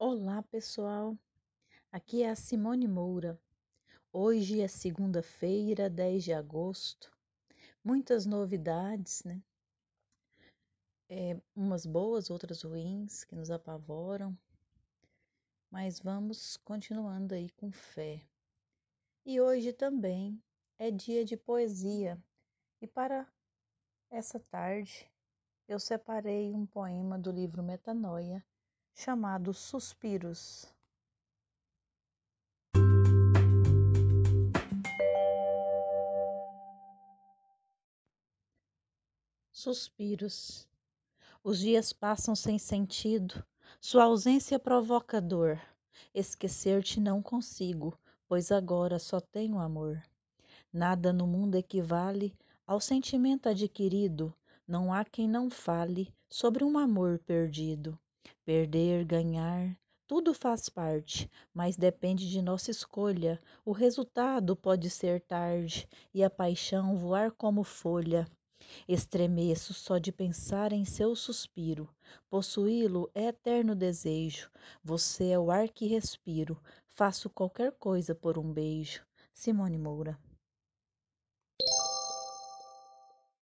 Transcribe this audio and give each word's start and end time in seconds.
Olá, 0.00 0.44
pessoal. 0.44 1.18
Aqui 1.90 2.22
é 2.22 2.30
a 2.30 2.36
Simone 2.36 2.86
Moura. 2.86 3.36
Hoje 4.12 4.60
é 4.60 4.68
segunda-feira, 4.68 5.90
10 5.90 6.22
de 6.22 6.32
agosto. 6.32 7.10
Muitas 7.82 8.24
novidades, 8.24 9.24
né? 9.24 9.42
É, 11.08 11.36
umas 11.52 11.84
boas, 11.84 12.30
outras 12.30 12.62
ruins, 12.62 13.24
que 13.24 13.34
nos 13.34 13.50
apavoram. 13.50 14.38
Mas 15.68 15.98
vamos 15.98 16.56
continuando 16.58 17.34
aí 17.34 17.50
com 17.50 17.72
fé. 17.72 18.22
E 19.26 19.40
hoje 19.40 19.72
também 19.72 20.40
é 20.78 20.92
dia 20.92 21.24
de 21.24 21.36
poesia. 21.36 22.16
E 22.80 22.86
para 22.86 23.26
essa 24.12 24.38
tarde 24.38 25.10
eu 25.66 25.80
separei 25.80 26.54
um 26.54 26.64
poema 26.64 27.18
do 27.18 27.32
livro 27.32 27.64
Metanoia 27.64 28.44
chamado 29.00 29.54
Suspiros. 29.54 30.66
Suspiros. 39.52 40.66
Os 41.44 41.60
dias 41.60 41.92
passam 41.92 42.34
sem 42.34 42.58
sentido, 42.58 43.44
sua 43.80 44.02
ausência 44.02 44.58
provoca 44.58 45.20
dor. 45.20 45.60
Esquecer-te 46.12 46.98
não 46.98 47.22
consigo, 47.22 47.96
pois 48.26 48.50
agora 48.50 48.98
só 48.98 49.20
tenho 49.20 49.60
amor. 49.60 50.02
Nada 50.72 51.12
no 51.12 51.24
mundo 51.24 51.54
equivale 51.54 52.36
ao 52.66 52.80
sentimento 52.80 53.48
adquirido, 53.48 54.34
não 54.66 54.92
há 54.92 55.04
quem 55.04 55.28
não 55.28 55.48
fale 55.48 56.12
sobre 56.28 56.64
um 56.64 56.76
amor 56.76 57.20
perdido. 57.20 57.96
Perder, 58.44 59.04
ganhar, 59.04 59.76
tudo 60.08 60.32
faz 60.32 60.70
parte, 60.70 61.30
mas 61.52 61.76
depende 61.76 62.30
de 62.30 62.40
nossa 62.40 62.70
escolha. 62.70 63.38
O 63.62 63.72
resultado 63.72 64.56
pode 64.56 64.88
ser 64.88 65.20
tarde 65.20 65.86
e 66.14 66.24
a 66.24 66.30
paixão 66.30 66.96
voar 66.96 67.30
como 67.30 67.62
folha. 67.62 68.26
Estremeço 68.88 69.74
só 69.74 69.98
de 69.98 70.10
pensar 70.10 70.72
em 70.72 70.84
seu 70.84 71.14
suspiro. 71.14 71.88
Possuí-lo 72.30 73.10
é 73.14 73.26
eterno 73.26 73.74
desejo. 73.74 74.50
Você 74.82 75.28
é 75.28 75.38
o 75.38 75.50
ar 75.50 75.68
que 75.68 75.86
respiro. 75.86 76.58
Faço 76.86 77.28
qualquer 77.28 77.72
coisa 77.72 78.14
por 78.14 78.38
um 78.38 78.52
beijo. 78.52 79.04
Simone 79.34 79.78
Moura. 79.78 80.18